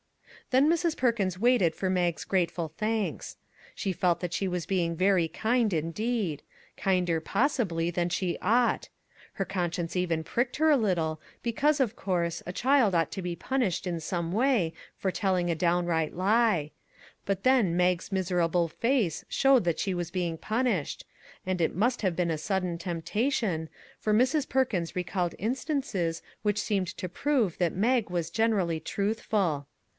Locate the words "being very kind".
4.65-5.71